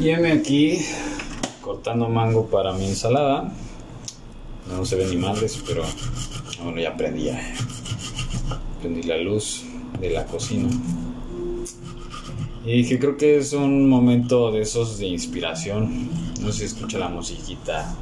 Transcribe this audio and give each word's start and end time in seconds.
Y 0.00 0.10
aquí 0.10 0.78
cortando 1.60 2.08
mango 2.08 2.46
para 2.46 2.72
mi 2.72 2.86
ensalada. 2.86 3.52
No 4.68 4.84
se 4.84 4.96
ven 4.96 5.10
ni 5.10 5.16
madres, 5.16 5.62
pero 5.66 5.82
bueno, 6.62 6.80
ya 6.80 6.96
prendí. 6.96 7.30
Prendí 8.80 9.02
la 9.02 9.16
luz 9.18 9.64
de 10.00 10.10
la 10.10 10.24
cocina. 10.26 10.68
Y 12.64 12.84
creo 12.98 13.16
que 13.16 13.38
es 13.38 13.52
un 13.54 13.88
momento 13.88 14.52
de 14.52 14.60
esos 14.60 14.98
de 14.98 15.06
inspiración. 15.06 16.10
No 16.42 16.52
si 16.52 16.64
escucha 16.64 16.98
la 16.98 17.08
musiquita 17.08 17.94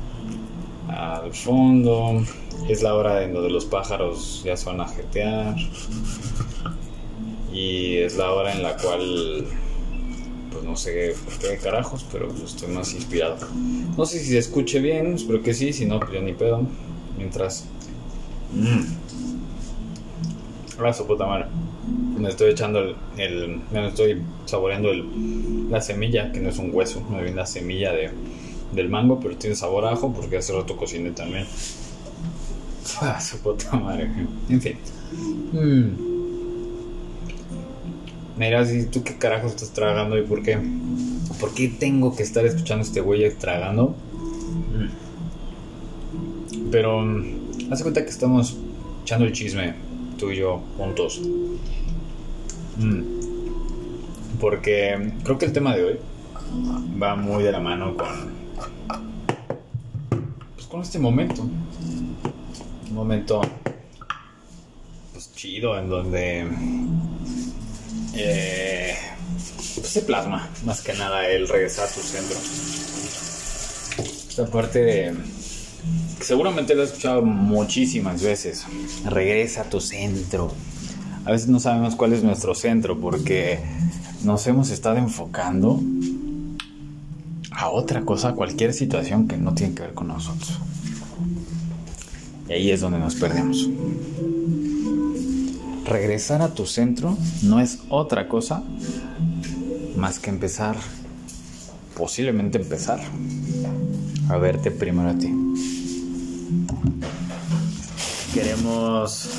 al 0.89 1.33
fondo. 1.33 2.23
Es 2.69 2.83
la 2.83 2.95
hora 2.95 3.23
en 3.23 3.33
donde 3.33 3.51
los 3.51 3.65
pájaros 3.65 4.43
ya 4.45 4.57
se 4.57 4.67
van 4.67 4.81
a 4.81 4.89
jetear. 4.89 5.55
Y 7.53 7.97
es 7.99 8.17
la 8.17 8.33
hora 8.33 8.53
en 8.53 8.63
la 8.63 8.77
cual, 8.77 9.47
pues 10.57 10.65
no 10.65 10.77
sé 10.77 11.15
por 11.25 11.39
qué 11.39 11.59
carajos, 11.59 12.07
pero 12.11 12.33
estoy 12.33 12.69
más 12.69 12.95
inspirado. 12.95 13.37
No 13.97 14.07
sé 14.07 14.19
si 14.19 14.31
se 14.31 14.39
escuche 14.39 14.81
bien, 14.81 15.15
espero 15.15 15.43
que 15.43 15.53
sí, 15.53 15.73
si 15.73 15.85
no, 15.85 16.01
pues 16.01 16.13
ya 16.13 16.21
ni 16.21 16.33
pedo. 16.33 16.63
Mientras... 17.19 17.67
Mmm. 18.55 18.85
Ahora 20.79 20.93
su 20.95 21.07
puta 21.07 21.27
madre. 21.27 21.47
Me 22.19 22.29
estoy 22.31 22.51
echando 22.51 22.81
el, 22.81 22.97
el 23.19 23.61
me 23.71 23.89
estoy 23.89 24.23
saboreando 24.47 24.91
el, 24.91 25.71
la 25.71 25.81
semilla, 25.83 26.33
que 26.33 26.41
no 26.41 26.49
es 26.49 26.59
un 26.59 26.71
hueso, 26.75 27.03
me 27.11 27.23
viene 27.23 27.37
la 27.37 27.47
semilla 27.47 27.93
de, 27.93 28.11
del 28.73 28.89
mango, 28.89 29.21
pero 29.21 29.37
tiene 29.37 29.57
sabor 29.57 29.85
a 29.85 29.93
ajo 29.93 30.13
porque 30.13 30.39
hace 30.39 30.55
rato 30.55 30.77
cociné 30.77 31.11
también. 31.11 31.47
Ah, 33.01 33.21
su 33.21 33.39
puta 33.41 33.77
madre. 33.77 34.09
En 34.49 34.61
fin. 34.61 34.79
Mm. 35.53 36.16
Mira, 38.37 38.67
si 38.67 38.85
tú 38.87 39.03
qué 39.03 39.17
carajo 39.17 39.47
estás 39.47 39.71
tragando 39.71 40.19
y 40.19 40.23
por 40.23 40.43
qué. 40.43 40.59
¿Por 41.41 41.55
tengo 41.79 42.15
que 42.15 42.23
estar 42.23 42.45
escuchando 42.45 42.85
este 42.85 43.01
güey 43.01 43.31
tragando? 43.35 43.95
Mm. 44.73 44.89
Pero, 46.71 47.01
mm, 47.01 47.73
hace 47.73 47.83
cuenta 47.83 48.05
que 48.05 48.11
estamos 48.11 48.57
echando 49.03 49.25
el 49.25 49.33
chisme, 49.33 49.75
tú 50.19 50.31
y 50.31 50.37
yo, 50.37 50.63
juntos. 50.77 51.21
Mm. 52.79 53.03
Porque 54.39 55.13
creo 55.25 55.39
que 55.39 55.47
el 55.47 55.53
tema 55.53 55.75
de 55.75 55.85
hoy 55.85 55.99
va 57.01 57.17
muy 57.17 57.43
de 57.43 57.53
la 57.53 57.61
mano 57.61 57.97
con. 57.97 58.37
Pues 60.55 60.67
con 60.67 60.83
este 60.83 60.99
momento. 60.99 61.43
Un 61.43 62.95
momento. 62.95 63.41
Pues 65.13 65.33
chido, 65.35 65.79
en 65.79 65.89
donde. 65.89 66.47
Eh, 68.19 68.95
pues 69.75 69.89
se 69.89 70.03
plasma 70.03 70.49
más 70.65 70.81
que 70.81 70.95
nada 70.95 71.29
el 71.29 71.49
regresar 71.49 71.87
a 71.87 71.93
tu 71.93 72.01
centro. 72.01 72.39
Esta 74.29 74.47
parte 74.47 74.79
de. 74.83 75.15
seguramente 76.21 76.75
lo 76.75 76.83
he 76.83 76.87
escuchado 76.87 77.23
muchísimas 77.23 78.23
veces. 78.23 78.65
Regresa 79.05 79.63
a 79.63 79.65
tu 79.65 79.81
centro. 79.81 80.53
A 81.25 81.33
veces 81.33 81.49
no 81.49 81.61
sabemos 81.61 81.97
cuál 81.97 82.13
es 82.13 82.23
nuestro 82.23 82.55
centro 82.55 82.99
porque 83.01 83.61
nos 84.25 84.47
hemos 84.47 84.71
estado 84.71 84.97
enfocando 84.97 85.81
a 87.51 87.69
otra 87.71 88.03
cosa, 88.03 88.29
a 88.29 88.35
cualquier 88.35 88.73
situación 88.73 89.29
que 89.29 89.37
no 89.37 89.55
tiene 89.55 89.75
que 89.75 89.83
ver 89.83 89.95
con 89.95 90.09
nosotros. 90.09 90.59
Y 92.49 92.53
ahí 92.53 92.71
es 92.71 92.81
donde 92.81 92.99
nos 92.99 93.15
perdemos. 93.17 93.69
Regresar 95.89 96.43
a 96.43 96.49
tu 96.49 96.67
centro 96.67 97.17
no 97.43 97.61
es 97.61 97.79
otra 97.89 98.29
cosa 98.29 98.63
más 99.97 100.19
que 100.19 100.31
empezar, 100.31 100.77
posiblemente 101.97 102.59
empezar 102.59 103.01
a 104.29 104.37
verte 104.37 104.73
primero 104.73 105.11
a 105.11 105.15
ti. 105.15 105.33
Queremos 108.35 109.31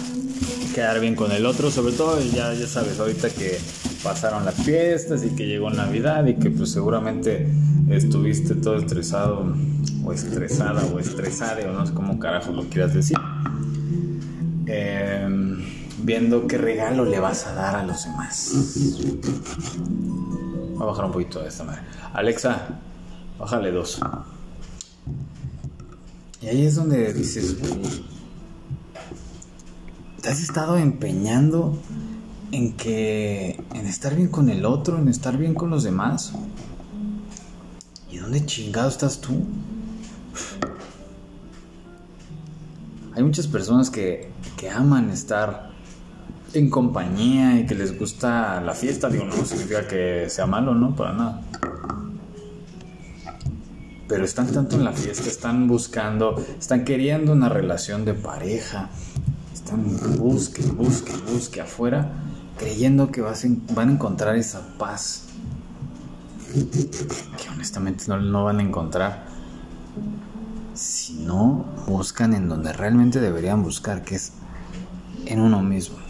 quedar 0.74 1.00
bien 1.02 1.16
con 1.16 1.32
el 1.32 1.46
otro, 1.46 1.70
sobre 1.70 1.94
todo 1.94 2.20
ya, 2.22 2.54
ya 2.54 2.68
sabes, 2.68 3.00
ahorita 3.00 3.30
que 3.30 3.58
pasaron 4.02 4.46
las 4.46 4.56
fiestas 4.56 5.26
y 5.26 5.36
que 5.36 5.48
llegó 5.48 5.70
Navidad 5.70 6.26
y 6.28 6.36
que 6.36 6.50
pues 6.50 6.72
seguramente 6.72 7.48
estuviste 7.90 8.56
todo 8.56 8.78
estresado 8.78 9.54
o 10.06 10.14
estresada 10.14 10.86
o 10.86 11.00
estresada 11.00 11.70
o 11.70 11.74
no 11.74 11.86
sé 11.86 11.94
cómo 11.94 12.20
carajo 12.20 12.54
lo 12.54 12.64
quieras 12.70 12.94
decir. 12.94 13.18
Eh, 14.66 15.07
viendo 16.08 16.48
qué 16.48 16.58
regalo 16.58 17.04
le 17.04 17.20
vas 17.20 17.46
a 17.48 17.54
dar 17.54 17.76
a 17.76 17.84
los 17.84 18.06
demás. 18.06 18.54
Voy 20.74 20.82
a 20.82 20.86
bajar 20.86 21.04
un 21.04 21.12
poquito 21.12 21.42
de 21.42 21.50
esta 21.50 21.66
madre. 21.66 21.82
Alexa, 22.14 22.80
bájale 23.38 23.72
dos. 23.72 24.00
Y 26.42 26.48
ahí 26.48 26.66
es 26.66 26.76
donde 26.76 27.12
dices, 27.14 27.58
te 30.22 30.30
has 30.30 30.40
estado 30.40 30.78
empeñando 30.78 31.78
en 32.54 32.78
que, 32.78 33.62
en 33.74 33.86
estar 33.86 34.16
bien 34.16 34.30
con 34.30 34.50
el 34.50 34.64
otro, 34.64 34.98
en 35.00 35.10
estar 35.10 35.38
bien 35.38 35.54
con 35.56 35.70
los 35.70 35.84
demás. 35.84 36.32
¿Y 38.10 38.20
dónde 38.20 38.46
chingado 38.46 38.88
estás 38.88 39.20
tú? 39.20 39.46
Hay 43.14 43.24
muchas 43.24 43.48
personas 43.48 43.90
que, 43.90 44.32
que 44.56 44.70
aman 44.70 45.10
estar 45.10 45.76
en 46.58 46.70
compañía 46.70 47.60
y 47.60 47.66
que 47.66 47.76
les 47.76 47.98
gusta 47.98 48.62
la 48.62 48.74
fiesta. 48.74 49.10
Digo, 49.10 49.26
no 49.26 49.46
significa 49.46 49.88
que 49.88 50.30
sea 50.30 50.46
malo, 50.46 50.74
¿no? 50.74 50.96
Para 50.96 51.14
nada. 51.14 51.42
Pero 54.08 54.24
están 54.24 54.48
tanto 54.48 54.78
en 54.78 54.86
la 54.86 54.94
fiesta, 54.94 55.28
están 55.28 55.68
buscando, 55.68 56.42
están 56.58 56.86
queriendo 56.86 57.34
una 57.34 57.50
relación 57.50 58.06
de 58.06 58.14
pareja, 58.14 58.90
están 59.54 59.84
busque, 60.18 60.62
busque, 60.64 61.12
busque 61.30 61.60
afuera, 61.60 62.14
creyendo 62.58 63.12
que 63.12 63.22
van 63.22 63.90
a 63.90 63.92
encontrar 63.92 64.38
esa 64.38 64.78
paz 64.78 65.24
que 66.54 67.50
honestamente 67.50 68.06
no, 68.08 68.20
no 68.22 68.46
van 68.46 68.60
a 68.60 68.64
encontrar 68.64 69.26
si 70.74 71.14
no 71.16 71.66
buscan 71.88 72.34
en 72.34 72.48
donde 72.48 72.72
realmente 72.72 73.20
deberían 73.20 73.64
buscar, 73.64 74.04
que 74.04 74.16
es 74.16 74.34
en 75.26 75.42
uno 75.42 75.62
mismo. 75.62 76.07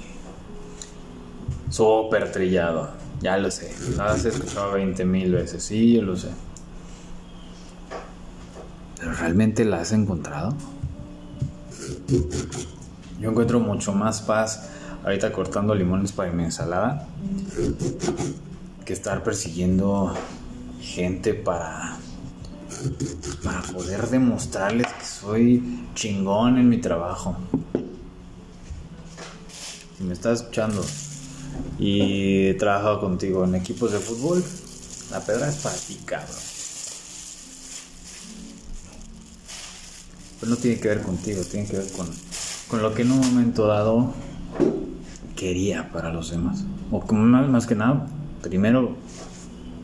Súper 1.70 2.32
trillado, 2.32 2.90
ya 3.22 3.38
lo 3.38 3.52
sé, 3.52 3.76
has 4.00 4.26
escuchado 4.26 4.74
20 4.74 5.06
mil 5.06 5.34
veces, 5.34 5.64
sí, 5.64 5.94
yo 5.94 6.02
lo 6.02 6.16
sé. 6.16 6.30
¿Pero 9.00 9.14
realmente 9.14 9.66
la 9.66 9.82
has 9.82 9.92
encontrado? 9.92 10.56
Yo 13.20 13.30
encuentro 13.30 13.60
mucho 13.60 13.94
más 13.94 14.22
paz 14.22 14.70
ahorita 15.04 15.32
cortando 15.32 15.76
limones 15.76 16.12
para 16.12 16.32
mi 16.32 16.44
ensalada 16.44 17.08
que 18.86 18.94
estar 18.94 19.24
persiguiendo 19.24 20.14
gente 20.82 21.34
para 21.34 21.98
para 23.44 23.62
poder 23.62 24.08
demostrarles 24.08 24.88
que 24.88 25.06
soy 25.06 25.88
chingón 25.96 26.58
en 26.58 26.70
mi 26.70 26.78
trabajo. 26.78 27.36
Si 29.98 30.04
me 30.04 30.14
estás 30.14 30.42
escuchando 30.42 30.84
y 31.80 32.48
he 32.48 32.54
trabajado 32.56 33.00
contigo 33.00 33.44
en 33.46 33.56
equipos 33.56 33.92
de 33.92 34.00
fútbol, 34.00 34.44
la 35.12 35.20
pedra 35.22 35.48
es 35.48 35.56
para 35.58 35.76
ti, 35.76 36.00
cabrón. 36.06 36.36
Pero 40.40 40.50
no 40.52 40.58
tiene 40.58 40.80
que 40.80 40.88
ver 40.88 41.02
contigo, 41.02 41.42
tiene 41.44 41.68
que 41.68 41.78
ver 41.78 41.92
con, 41.92 42.08
con 42.68 42.82
lo 42.82 42.94
que 42.94 43.02
en 43.02 43.12
un 43.12 43.20
momento 43.20 43.68
dado 43.68 44.14
quería 45.36 45.92
para 45.92 46.12
los 46.12 46.32
demás. 46.32 46.64
O 46.92 47.02
más, 47.14 47.50
más 47.50 47.66
que 47.66 47.76
nada, 47.76 48.08
primero 48.42 48.96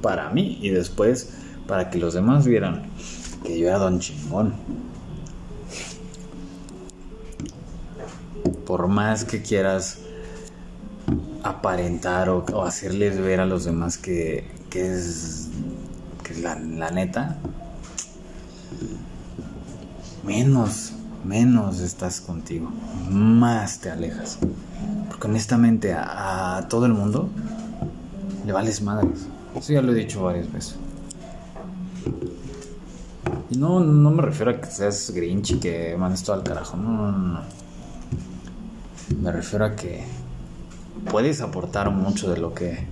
para 0.02 0.30
mí 0.30 0.60
y 0.62 0.70
después 0.70 1.34
para 1.68 1.90
que 1.90 1.98
los 1.98 2.14
demás 2.14 2.46
vieran 2.46 2.84
que 3.44 3.58
yo 3.58 3.68
era 3.68 3.78
don 3.78 4.00
chingón. 4.00 4.54
Por 8.66 8.88
más 8.88 9.26
que 9.26 9.42
quieras 9.42 10.03
aparentar 11.44 12.30
o, 12.30 12.63
hacerles 12.63 13.19
ver 13.19 13.42
a 13.42 13.45
los 13.45 13.66
demás 13.66 13.98
que, 13.98 14.50
que 14.69 14.94
es, 14.94 15.50
que 16.24 16.34
es 16.34 16.42
la, 16.42 16.56
neta, 16.56 17.38
menos, 20.24 20.94
menos 21.25 21.81
estás 21.81 22.22
contigo, 22.22 22.72
más 23.10 23.80
te 23.80 23.92
alejas. 23.92 24.40
Porque 25.10 25.28
honestamente 25.28 25.94
a, 25.94 26.66
todo 26.69 26.86
el 26.86 26.94
mundo 26.94 27.30
le 28.45 28.51
vales 28.54 28.81
madres. 28.81 29.28
Eso 29.56 29.74
ya 29.74 29.81
lo 29.81 29.92
he 29.92 29.95
dicho 29.95 30.24
varias 30.24 30.51
veces. 30.51 30.78
Y 33.50 33.57
no, 33.57 33.81
no 33.81 34.10
me 34.10 34.22
refiero 34.24 34.51
a 34.51 34.60
que 34.60 34.66
seas 34.68 35.12
grinch 35.12 35.51
y 35.51 35.60
que 35.60 35.95
mandes 35.98 36.24
todo 36.24 36.38
al 36.38 36.44
carajo. 36.44 36.78
No, 36.78 37.12
no, 37.12 37.12
no. 37.12 37.42
Me 39.22 39.31
refiero 39.31 39.66
a 39.66 39.75
que 39.75 40.04
puedes 41.10 41.42
aportar 41.42 41.92
mucho 41.92 42.30
de 42.32 42.38
lo 42.38 42.54
que 42.54 42.88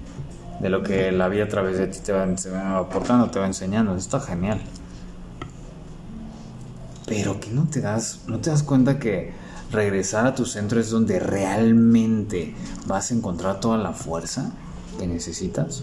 de 0.61 0.69
lo 0.69 0.83
que 0.83 1.11
la 1.11 1.27
vida 1.27 1.45
a 1.45 1.47
través 1.47 1.79
de 1.79 1.87
ti 1.87 1.99
te 2.03 2.11
va, 2.11 2.27
te 2.35 2.55
aportando, 2.55 3.31
te 3.31 3.39
va 3.39 3.47
enseñando. 3.47 3.95
Está 3.95 4.19
genial. 4.19 4.61
Pero 7.07 7.39
que 7.39 7.49
no 7.49 7.67
te 7.67 7.81
das, 7.81 8.21
no 8.27 8.39
te 8.39 8.51
das 8.51 8.61
cuenta 8.61 8.99
que 8.99 9.33
regresar 9.71 10.27
a 10.27 10.35
tu 10.35 10.45
centro 10.45 10.79
es 10.79 10.91
donde 10.91 11.19
realmente 11.19 12.53
vas 12.85 13.11
a 13.11 13.15
encontrar 13.15 13.59
toda 13.59 13.77
la 13.77 13.93
fuerza 13.93 14.51
que 14.99 15.07
necesitas. 15.07 15.81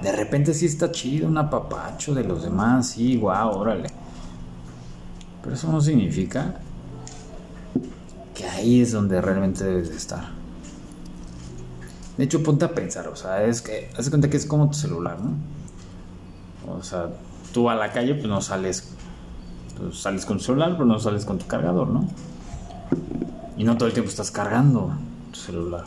De 0.00 0.12
repente 0.12 0.54
sí 0.54 0.66
está 0.66 0.92
chido 0.92 1.26
un 1.26 1.38
apapacho 1.38 2.14
de 2.14 2.22
los 2.22 2.44
demás, 2.44 2.90
sí, 2.90 3.16
guau, 3.16 3.58
órale. 3.58 3.88
Pero 5.42 5.56
eso 5.56 5.72
no 5.72 5.80
significa 5.80 6.54
que 8.32 8.44
ahí 8.46 8.80
es 8.80 8.92
donde 8.92 9.20
realmente 9.20 9.64
debes 9.64 9.88
de 9.88 9.96
estar. 9.96 10.37
De 12.18 12.24
hecho, 12.24 12.42
ponte 12.42 12.64
a 12.64 12.74
pensar, 12.74 13.06
o 13.06 13.14
sea, 13.14 13.44
es 13.44 13.62
que, 13.62 13.90
haz 13.96 14.10
cuenta 14.10 14.28
que 14.28 14.36
es 14.36 14.44
como 14.44 14.66
tu 14.68 14.74
celular, 14.74 15.18
¿no? 15.20 15.36
O 16.76 16.82
sea, 16.82 17.10
tú 17.52 17.70
a 17.70 17.76
la 17.76 17.92
calle 17.92 18.14
pues 18.16 18.26
no 18.26 18.40
sales, 18.40 18.92
pues, 19.78 20.00
sales 20.00 20.26
con 20.26 20.38
tu 20.38 20.44
celular, 20.44 20.72
pero 20.72 20.84
no 20.84 20.98
sales 20.98 21.24
con 21.24 21.38
tu 21.38 21.46
cargador, 21.46 21.88
¿no? 21.88 22.08
Y 23.56 23.62
no 23.62 23.76
todo 23.76 23.86
el 23.86 23.94
tiempo 23.94 24.10
estás 24.10 24.32
cargando 24.32 24.92
tu 25.30 25.38
celular. 25.38 25.84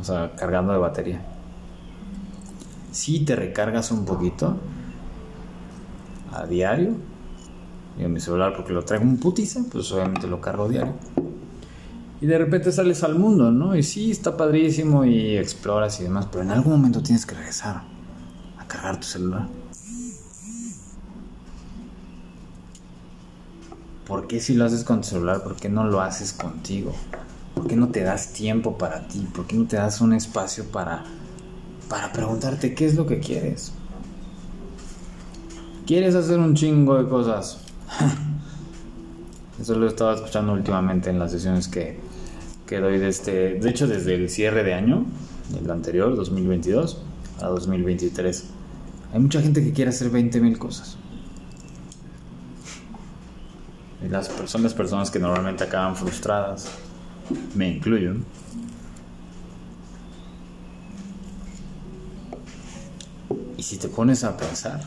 O 0.00 0.04
sea, 0.04 0.30
cargando 0.36 0.72
de 0.72 0.78
batería. 0.78 1.20
Si 2.92 3.24
te 3.24 3.34
recargas 3.34 3.90
un 3.90 4.04
poquito 4.04 4.56
a 6.32 6.46
diario, 6.46 6.94
y 7.98 8.04
en 8.04 8.12
mi 8.12 8.20
celular 8.20 8.54
porque 8.54 8.72
lo 8.72 8.84
traigo 8.84 9.04
un 9.04 9.18
putiza, 9.18 9.62
pues 9.72 9.90
obviamente 9.90 10.28
lo 10.28 10.40
cargo 10.40 10.68
diario. 10.68 10.94
Y 12.20 12.26
de 12.26 12.38
repente 12.38 12.72
sales 12.72 13.02
al 13.02 13.18
mundo, 13.18 13.50
¿no? 13.50 13.76
Y 13.76 13.82
sí, 13.82 14.10
está 14.10 14.36
padrísimo 14.36 15.04
y 15.04 15.36
exploras 15.36 16.00
y 16.00 16.04
demás, 16.04 16.28
pero 16.30 16.44
en 16.44 16.50
algún 16.50 16.72
momento 16.72 17.02
tienes 17.02 17.26
que 17.26 17.34
regresar 17.34 17.82
a 18.58 18.66
cargar 18.66 18.98
tu 18.98 19.06
celular. 19.06 19.46
¿Por 24.06 24.28
qué 24.28 24.40
si 24.40 24.54
lo 24.54 24.64
haces 24.64 24.84
con 24.84 25.00
tu 25.00 25.08
celular? 25.08 25.42
¿Por 25.42 25.56
qué 25.56 25.68
no 25.68 25.84
lo 25.84 26.00
haces 26.00 26.32
contigo? 26.32 26.92
¿Por 27.54 27.66
qué 27.66 27.76
no 27.76 27.88
te 27.88 28.02
das 28.02 28.32
tiempo 28.32 28.78
para 28.78 29.08
ti? 29.08 29.26
¿Por 29.34 29.46
qué 29.46 29.56
no 29.56 29.66
te 29.66 29.76
das 29.76 30.00
un 30.00 30.12
espacio 30.12 30.64
para, 30.64 31.04
para 31.88 32.12
preguntarte 32.12 32.74
qué 32.74 32.86
es 32.86 32.94
lo 32.94 33.06
que 33.06 33.18
quieres? 33.18 33.72
¿Quieres 35.86 36.14
hacer 36.14 36.38
un 36.38 36.54
chingo 36.54 36.96
de 37.02 37.08
cosas? 37.08 37.58
Eso 39.60 39.74
lo 39.74 39.86
he 39.86 39.88
estado 39.88 40.14
escuchando 40.14 40.52
últimamente 40.52 41.10
en 41.10 41.18
las 41.18 41.32
sesiones 41.32 41.66
que, 41.66 41.98
que 42.66 42.80
doy 42.80 42.98
de 42.98 43.08
este, 43.08 43.54
de 43.54 43.70
hecho 43.70 43.86
desde 43.86 44.14
el 44.14 44.28
cierre 44.28 44.64
de 44.64 44.74
año, 44.74 45.06
el 45.58 45.70
anterior, 45.70 46.16
2022, 46.16 47.02
a 47.40 47.46
2023. 47.46 48.44
Hay 49.12 49.20
mucha 49.20 49.40
gente 49.40 49.62
que 49.62 49.72
quiere 49.72 49.90
hacer 49.90 50.10
20 50.10 50.40
mil 50.40 50.58
cosas. 50.58 50.98
Y 54.04 54.08
las 54.08 54.28
personas, 54.28 54.74
personas 54.74 55.10
que 55.10 55.18
normalmente 55.18 55.64
acaban 55.64 55.96
frustradas, 55.96 56.68
me 57.54 57.68
incluyo. 57.68 58.14
Y 63.56 63.62
si 63.62 63.78
te 63.78 63.88
pones 63.88 64.22
a 64.24 64.36
pensar, 64.36 64.82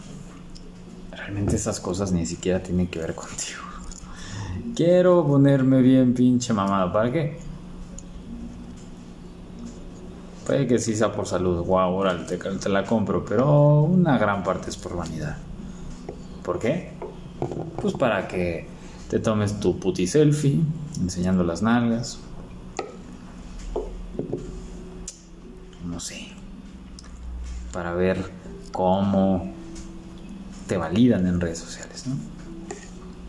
realmente 1.12 1.56
esas 1.56 1.80
cosas 1.80 2.12
ni 2.12 2.26
siquiera 2.26 2.62
tienen 2.62 2.88
que 2.88 3.00
ver 3.00 3.16
contigo. 3.16 3.62
Quiero 4.76 5.26
ponerme 5.26 5.82
bien 5.82 6.14
pinche 6.14 6.54
mamada. 6.54 6.92
¿Para 6.94 7.12
qué? 7.12 7.49
Puede 10.50 10.66
que 10.66 10.80
sí 10.80 10.96
sea 10.96 11.12
por 11.12 11.28
salud. 11.28 11.64
Wow, 11.64 11.94
órale, 11.94 12.24
te, 12.24 12.38
te 12.38 12.70
la 12.70 12.84
compro. 12.84 13.24
Pero 13.24 13.84
una 13.84 14.18
gran 14.18 14.44
parte 14.44 14.72
es 14.72 14.78
por 14.78 14.98
vanidad. 14.98 15.38
¿Por 16.44 16.58
qué? 16.58 16.94
Pues 17.80 17.94
para 17.94 18.28
que 18.28 18.68
te 19.12 19.20
tomes 19.20 19.60
tu 19.60 19.80
puti 19.80 20.08
selfie 20.08 20.60
enseñando 21.00 21.44
las 21.44 21.62
nalgas. 21.62 22.18
No 25.86 26.00
sé. 26.00 26.30
Para 27.72 27.94
ver 27.94 28.32
cómo 28.72 29.54
te 30.66 30.78
validan 30.78 31.28
en 31.28 31.40
redes 31.40 31.60
sociales, 31.60 32.08
¿no? 32.08 32.39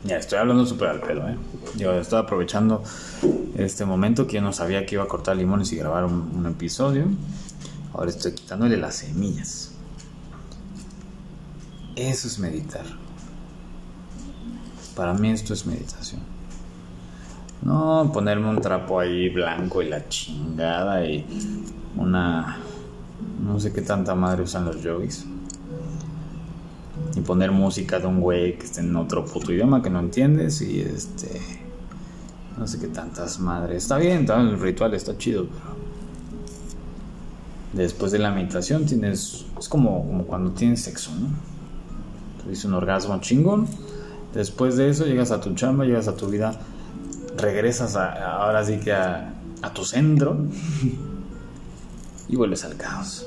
Ya, 0.04 0.16
estoy 0.16 0.38
hablando 0.38 0.64
súper 0.64 0.88
al 0.88 1.00
pelo, 1.00 1.28
¿eh? 1.28 1.36
Yo 1.76 1.92
estoy 1.92 2.18
aprovechando 2.20 2.82
este 3.56 3.84
momento 3.84 4.26
que 4.26 4.40
no 4.40 4.52
sabía 4.52 4.86
que 4.86 4.94
iba 4.94 5.04
a 5.04 5.08
cortar 5.08 5.36
limones 5.36 5.72
y 5.72 5.76
grabar 5.76 6.06
un, 6.06 6.30
un 6.34 6.46
episodio. 6.46 7.04
Ahora 7.92 8.08
estoy 8.08 8.32
quitándole 8.32 8.78
las 8.78 8.96
semillas. 8.96 9.72
Eso 11.96 12.28
es 12.28 12.38
meditar. 12.38 12.84
Para 14.96 15.12
mí 15.12 15.30
esto 15.30 15.52
es 15.52 15.66
meditación. 15.66 16.22
No 17.60 18.10
ponerme 18.12 18.48
un 18.48 18.60
trapo 18.60 19.00
ahí 19.00 19.28
blanco 19.28 19.82
y 19.82 19.88
la 19.90 20.08
chingada 20.08 21.04
y 21.04 21.26
una... 21.96 22.56
No 23.44 23.60
sé 23.60 23.70
qué 23.72 23.82
tanta 23.82 24.14
madre 24.14 24.44
usan 24.44 24.64
los 24.64 24.82
yogis 24.82 25.26
y 27.14 27.20
poner 27.20 27.50
música 27.50 27.98
de 27.98 28.06
un 28.06 28.20
güey 28.20 28.56
que 28.56 28.64
esté 28.64 28.80
en 28.80 28.94
otro 28.96 29.24
puto 29.24 29.52
idioma 29.52 29.82
que 29.82 29.90
no 29.90 30.00
entiendes 30.00 30.62
y 30.62 30.80
este 30.80 31.40
no 32.56 32.66
sé 32.66 32.78
qué 32.78 32.88
tantas 32.88 33.40
madres. 33.40 33.84
Está 33.84 33.96
bien 33.96 34.26
el 34.28 34.60
ritual 34.60 34.94
está 34.94 35.16
chido 35.16 35.46
pero 35.46 35.76
después 37.72 38.12
de 38.12 38.18
la 38.18 38.30
meditación 38.30 38.86
tienes 38.86 39.46
es 39.58 39.68
como, 39.68 40.06
como 40.06 40.24
cuando 40.24 40.50
tienes 40.52 40.82
sexo 40.82 41.10
no 41.14 41.28
tuviste 42.42 42.66
un 42.66 42.74
orgasmo 42.74 43.20
chingón. 43.20 43.66
Después 44.34 44.76
de 44.76 44.88
eso 44.88 45.06
llegas 45.06 45.32
a 45.32 45.40
tu 45.40 45.54
chamba 45.54 45.84
llegas 45.84 46.06
a 46.06 46.16
tu 46.16 46.28
vida 46.28 46.58
regresas 47.36 47.96
a, 47.96 48.42
ahora 48.42 48.64
sí 48.64 48.78
que 48.78 48.92
a 48.92 49.74
tu 49.74 49.84
centro 49.84 50.36
y 52.28 52.36
vuelves 52.36 52.64
al 52.64 52.76
caos 52.76 53.26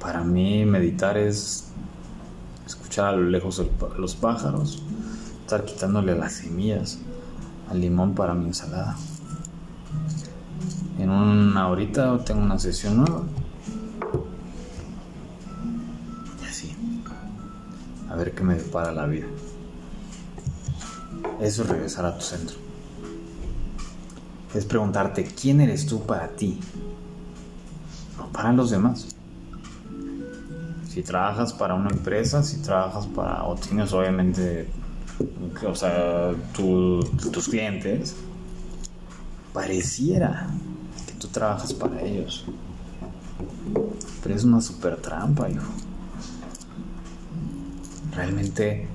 para 0.00 0.22
mí 0.22 0.64
meditar 0.64 1.16
es 1.16 1.68
escuchar 2.66 3.06
a 3.06 3.12
lo 3.12 3.28
lejos 3.28 3.62
los 3.98 4.14
pájaros, 4.14 4.82
estar 5.40 5.64
quitándole 5.64 6.16
las 6.16 6.34
semillas 6.34 6.98
al 7.70 7.80
limón 7.80 8.14
para 8.14 8.34
mi 8.34 8.46
ensalada. 8.46 8.96
En 10.98 11.10
una 11.10 11.68
horita 11.68 12.24
tengo 12.24 12.42
una 12.42 12.58
sesión 12.58 12.96
nueva. 12.98 13.22
Y 16.42 16.46
así. 16.46 16.76
A 18.10 18.16
ver 18.16 18.34
qué 18.34 18.42
me 18.42 18.54
depara 18.54 18.92
la 18.92 19.06
vida. 19.06 19.26
Eso 21.40 21.62
es 21.62 21.68
regresar 21.68 22.04
a 22.04 22.16
tu 22.16 22.24
centro. 22.24 22.56
Es 24.54 24.64
preguntarte 24.64 25.24
quién 25.24 25.60
eres 25.60 25.86
tú 25.86 26.04
para 26.04 26.28
ti, 26.28 26.58
no 28.16 28.32
para 28.32 28.52
los 28.52 28.70
demás 28.70 29.17
si 30.98 31.04
trabajas 31.04 31.52
para 31.52 31.74
una 31.74 31.90
empresa, 31.90 32.42
si 32.42 32.56
trabajas 32.56 33.06
para, 33.06 33.44
o 33.44 33.54
tienes 33.54 33.92
obviamente, 33.92 34.68
o 35.64 35.72
sea, 35.72 36.32
tus 36.52 37.48
clientes, 37.48 38.16
pareciera 39.52 40.48
que 41.06 41.12
tú 41.12 41.28
trabajas 41.28 41.72
para 41.72 42.02
ellos. 42.02 42.46
Pero 44.24 44.34
es 44.34 44.42
una 44.42 44.60
super 44.60 44.96
trampa, 44.96 45.48
hijo. 45.48 45.70
Realmente 48.16 48.88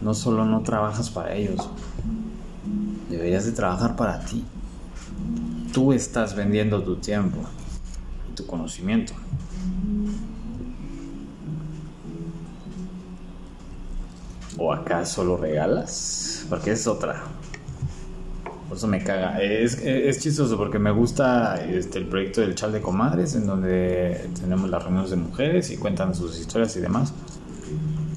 no 0.00 0.14
solo 0.14 0.44
no 0.44 0.60
trabajas 0.60 1.10
para 1.10 1.34
ellos, 1.34 1.68
deberías 3.10 3.46
de 3.46 3.50
trabajar 3.50 3.96
para 3.96 4.20
ti. 4.20 4.44
Tú 5.72 5.92
estás 5.92 6.36
vendiendo 6.36 6.84
tu 6.84 6.94
tiempo, 6.98 7.38
tu 8.36 8.46
conocimiento. 8.46 9.25
¿O 14.58 14.72
acaso 14.72 15.22
lo 15.24 15.36
regalas? 15.36 16.46
Porque 16.48 16.72
es 16.72 16.86
otra. 16.86 17.24
Por 18.68 18.78
eso 18.78 18.86
me 18.86 19.02
caga. 19.04 19.40
Es, 19.42 19.78
es, 19.82 20.18
chistoso 20.18 20.56
porque 20.56 20.78
me 20.78 20.90
gusta 20.90 21.62
este, 21.64 21.98
el 21.98 22.06
proyecto 22.06 22.40
del 22.40 22.54
Chal 22.54 22.72
de 22.72 22.80
Comadres, 22.80 23.34
en 23.34 23.46
donde 23.46 24.28
tenemos 24.40 24.70
las 24.70 24.82
reuniones 24.82 25.10
de 25.10 25.16
mujeres 25.16 25.70
y 25.70 25.76
cuentan 25.76 26.14
sus 26.14 26.38
historias 26.40 26.74
y 26.76 26.80
demás. 26.80 27.12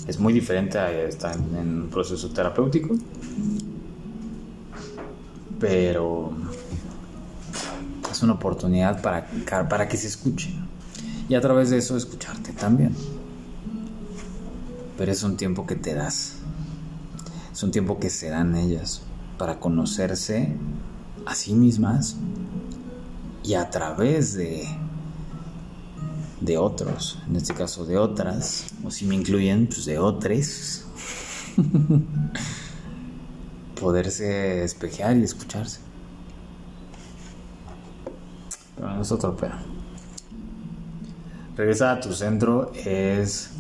Es 0.07 0.19
muy 0.19 0.33
diferente 0.33 0.79
a 0.79 0.91
estar 0.91 1.35
en 1.35 1.81
un 1.83 1.89
proceso 1.89 2.29
terapéutico. 2.29 2.95
Pero 5.59 6.31
es 8.09 8.23
una 8.23 8.33
oportunidad 8.33 9.01
para, 9.01 9.27
para 9.67 9.87
que 9.89 9.97
se 9.97 10.07
escuche. 10.07 10.51
Y 11.27 11.35
a 11.35 11.41
través 11.41 11.69
de 11.69 11.77
eso 11.77 11.97
escucharte 11.97 12.53
también 12.53 12.95
pero 14.99 15.13
es 15.13 15.23
un 15.23 15.37
tiempo 15.37 15.65
que 15.65 15.77
te 15.77 15.93
das. 15.93 16.33
Es 17.53 17.63
un 17.63 17.71
tiempo 17.71 17.99
que 17.99 18.09
se 18.09 18.29
dan 18.29 18.57
ellas 18.57 19.01
para 19.37 19.57
conocerse 19.57 20.53
a 21.25 21.35
sí 21.35 21.53
mismas 21.53 22.17
y 23.41 23.53
a 23.53 23.69
través 23.69 24.33
de 24.33 24.67
de 26.41 26.57
otros, 26.57 27.17
en 27.29 27.37
este 27.37 27.53
caso 27.53 27.85
de 27.85 27.97
otras, 27.97 28.67
o 28.83 28.91
si 28.91 29.05
me 29.05 29.15
incluyen, 29.15 29.67
pues 29.67 29.85
de 29.85 29.99
otros, 29.99 30.85
poderse 33.79 34.65
espejear 34.65 35.15
y 35.15 35.23
escucharse. 35.23 35.79
Pero 38.75 38.95
no 38.95 39.01
es 39.01 39.11
otro 39.13 39.37
pero. 39.37 39.55
Regresar 41.55 41.97
a 41.97 42.01
tu 42.01 42.11
centro 42.11 42.73
es 42.73 43.51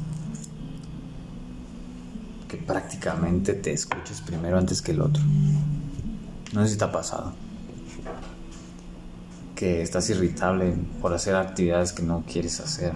que 2.49 2.57
prácticamente 2.57 3.53
te 3.53 3.71
escuches 3.71 4.21
primero 4.21 4.57
antes 4.57 4.81
que 4.81 4.91
el 4.91 5.01
otro. 5.01 5.21
No 6.51 6.63
sé 6.63 6.73
si 6.73 6.77
te 6.77 6.83
ha 6.83 6.91
pasado. 6.91 7.33
Que 9.55 9.83
estás 9.83 10.09
irritable 10.09 10.73
por 10.99 11.13
hacer 11.13 11.35
actividades 11.35 11.93
que 11.93 12.01
no 12.01 12.23
quieres 12.27 12.59
hacer. 12.59 12.93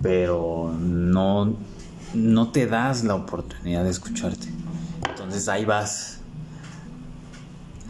Pero 0.00 0.72
no, 0.78 1.56
no 2.14 2.52
te 2.52 2.68
das 2.68 3.02
la 3.02 3.16
oportunidad 3.16 3.82
de 3.82 3.90
escucharte. 3.90 4.46
Entonces 5.08 5.48
ahí 5.48 5.64
vas 5.64 6.20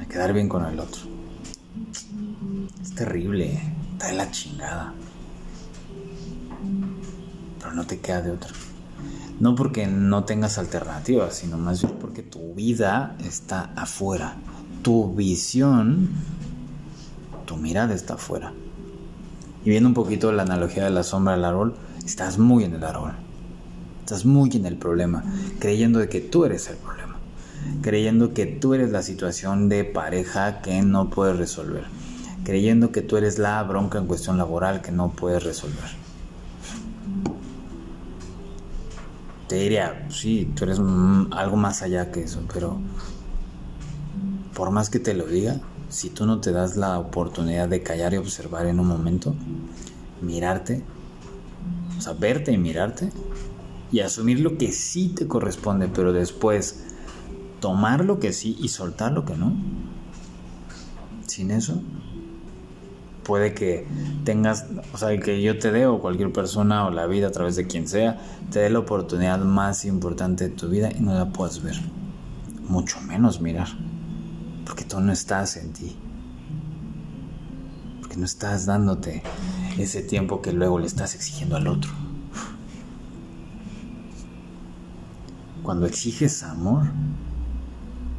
a 0.00 0.06
quedar 0.06 0.32
bien 0.32 0.48
con 0.48 0.64
el 0.64 0.80
otro. 0.80 1.02
Es 2.82 2.94
terrible. 2.94 3.60
Está 3.92 4.06
de 4.06 4.14
la 4.14 4.30
chingada. 4.30 4.94
Pero 7.58 7.72
no 7.74 7.86
te 7.86 8.00
queda 8.00 8.22
de 8.22 8.30
otra. 8.30 8.52
No 9.38 9.54
porque 9.54 9.86
no 9.86 10.24
tengas 10.24 10.56
alternativas, 10.56 11.34
sino 11.34 11.58
más 11.58 11.82
bien 11.82 11.94
porque 12.00 12.22
tu 12.22 12.54
vida 12.54 13.16
está 13.22 13.70
afuera. 13.76 14.36
Tu 14.82 15.14
visión, 15.14 16.08
tu 17.44 17.58
mirada 17.58 17.94
está 17.94 18.14
afuera. 18.14 18.54
Y 19.62 19.68
viendo 19.68 19.90
un 19.90 19.94
poquito 19.94 20.32
la 20.32 20.44
analogía 20.44 20.84
de 20.84 20.90
la 20.90 21.02
sombra 21.02 21.34
del 21.34 21.44
árbol, 21.44 21.74
estás 22.02 22.38
muy 22.38 22.64
en 22.64 22.76
el 22.76 22.84
árbol. 22.84 23.12
Estás 24.00 24.24
muy 24.24 24.48
en 24.54 24.64
el 24.64 24.76
problema, 24.76 25.22
creyendo 25.58 25.98
de 25.98 26.08
que 26.08 26.20
tú 26.20 26.46
eres 26.46 26.70
el 26.70 26.76
problema. 26.76 27.16
Creyendo 27.82 28.32
que 28.32 28.46
tú 28.46 28.72
eres 28.72 28.90
la 28.90 29.02
situación 29.02 29.68
de 29.68 29.84
pareja 29.84 30.62
que 30.62 30.80
no 30.80 31.10
puedes 31.10 31.36
resolver. 31.36 31.84
Creyendo 32.44 32.90
que 32.90 33.02
tú 33.02 33.18
eres 33.18 33.38
la 33.38 33.62
bronca 33.64 33.98
en 33.98 34.06
cuestión 34.06 34.38
laboral 34.38 34.80
que 34.80 34.92
no 34.92 35.10
puedes 35.10 35.42
resolver 35.42 36.05
te 39.48 39.56
diría, 39.56 40.06
sí, 40.10 40.50
tú 40.56 40.64
eres 40.64 40.78
algo 40.78 41.56
más 41.56 41.82
allá 41.82 42.10
que 42.10 42.22
eso, 42.22 42.42
pero 42.52 42.78
por 44.54 44.70
más 44.70 44.90
que 44.90 44.98
te 44.98 45.14
lo 45.14 45.26
diga, 45.26 45.60
si 45.88 46.10
tú 46.10 46.26
no 46.26 46.40
te 46.40 46.52
das 46.52 46.76
la 46.76 46.98
oportunidad 46.98 47.68
de 47.68 47.82
callar 47.82 48.14
y 48.14 48.16
observar 48.16 48.66
en 48.66 48.80
un 48.80 48.88
momento, 48.88 49.34
mirarte, 50.20 50.82
o 51.96 52.00
sea, 52.00 52.14
verte 52.14 52.52
y 52.52 52.58
mirarte, 52.58 53.12
y 53.92 54.00
asumir 54.00 54.40
lo 54.40 54.58
que 54.58 54.72
sí 54.72 55.10
te 55.10 55.28
corresponde, 55.28 55.88
pero 55.88 56.12
después 56.12 56.80
tomar 57.60 58.04
lo 58.04 58.18
que 58.18 58.32
sí 58.32 58.56
y 58.60 58.68
soltar 58.68 59.12
lo 59.12 59.24
que 59.24 59.36
no, 59.36 59.54
sin 61.26 61.50
eso, 61.50 61.80
puede 63.26 63.54
que 63.54 63.86
tengas, 64.24 64.66
o 64.92 64.98
sea, 64.98 65.18
que 65.18 65.42
yo 65.42 65.58
te 65.58 65.72
dé 65.72 65.86
o 65.86 65.98
cualquier 65.98 66.32
persona 66.32 66.86
o 66.86 66.90
la 66.90 67.06
vida 67.06 67.26
a 67.26 67.30
través 67.32 67.56
de 67.56 67.66
quien 67.66 67.88
sea, 67.88 68.20
te 68.52 68.60
dé 68.60 68.70
la 68.70 68.78
oportunidad 68.78 69.40
más 69.40 69.84
importante 69.84 70.48
de 70.48 70.54
tu 70.54 70.68
vida 70.68 70.90
y 70.96 71.00
no 71.00 71.12
la 71.12 71.32
puedas 71.32 71.60
ver. 71.60 71.76
Mucho 72.68 73.00
menos 73.00 73.40
mirar. 73.40 73.68
Porque 74.64 74.84
tú 74.84 75.00
no 75.00 75.12
estás 75.12 75.56
en 75.56 75.72
ti. 75.72 75.96
Porque 78.00 78.16
no 78.16 78.24
estás 78.24 78.66
dándote 78.66 79.24
ese 79.76 80.02
tiempo 80.02 80.40
que 80.40 80.52
luego 80.52 80.78
le 80.78 80.86
estás 80.86 81.16
exigiendo 81.16 81.56
al 81.56 81.66
otro. 81.66 81.90
Cuando 85.64 85.86
exiges 85.86 86.44
amor, 86.44 86.84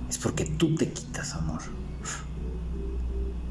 es 0.09 0.17
porque 0.17 0.43
tú 0.45 0.75
te 0.75 0.91
quitas 0.91 1.33
amor. 1.33 1.61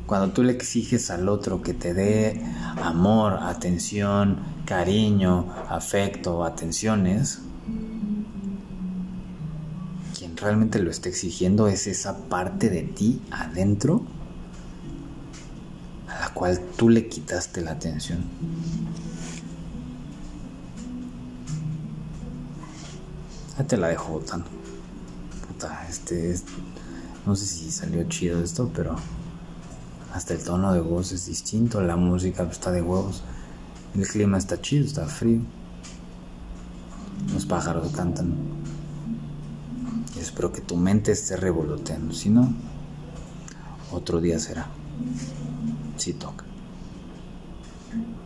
Cuando 0.07 0.33
tú 0.33 0.45
le 0.45 0.53
exiges 0.53 1.11
al 1.11 1.29
otro 1.29 1.63
que 1.63 1.75
te 1.75 1.93
dé 1.93 2.41
amor, 2.81 3.39
atención, 3.43 4.39
cariño, 4.65 5.53
afecto, 5.69 6.45
atenciones, 6.45 7.41
quien 10.17 10.37
realmente 10.37 10.79
lo 10.79 10.93
está 10.93 11.09
exigiendo 11.09 11.67
es 11.67 11.89
esa 11.89 12.17
parte 12.29 12.71
de 12.71 12.83
ti 12.83 13.21
adentro 13.33 14.05
a 16.09 16.21
la 16.21 16.29
cual 16.33 16.61
tú 16.77 16.89
le 16.89 17.09
quitaste 17.09 17.61
la 17.61 17.73
atención. 17.73 18.25
Ya 23.59 23.67
te 23.67 23.77
la 23.77 23.89
dejo 23.89 24.13
botando. 24.13 24.47
Puta, 25.49 25.85
este, 25.89 26.39
no 27.25 27.35
sé 27.35 27.45
si 27.45 27.73
salió 27.73 28.05
chido 28.05 28.41
esto, 28.41 28.71
pero 28.73 28.97
hasta 30.13 30.35
el 30.35 30.43
tono 30.43 30.73
de 30.73 30.81
voz 30.81 31.13
es 31.13 31.27
distinto, 31.27 31.83
la 31.83 31.97
música 31.97 32.43
está 32.45 32.73
de 32.73 32.81
huevos, 32.81 33.23
el 33.95 34.07
clima 34.07 34.39
está 34.39 34.61
chido, 34.61 34.87
está 34.87 35.07
frío, 35.07 35.41
los 37.33 37.45
pájaros 37.45 37.93
cantan. 37.93 38.35
Espero 40.19 40.53
que 40.53 40.63
tu 40.63 40.77
mente 40.77 41.13
esté 41.13 41.37
revoloteando, 41.37 42.15
si 42.15 42.31
no, 42.31 42.53
otro 43.93 44.21
día 44.21 44.39
será, 44.39 44.67
si 45.97 46.15
toca. 46.15 46.46